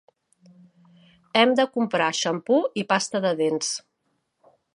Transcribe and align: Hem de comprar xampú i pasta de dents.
Hem 1.41 1.53
de 1.59 1.65
comprar 1.75 2.07
xampú 2.21 2.59
i 2.83 2.87
pasta 2.95 3.23
de 3.27 3.37
dents. 3.45 3.71